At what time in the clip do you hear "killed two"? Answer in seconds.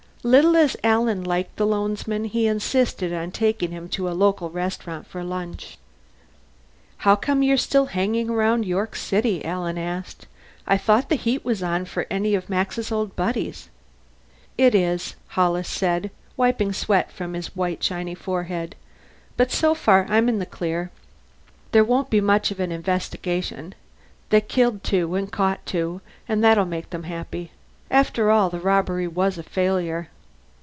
24.41-25.15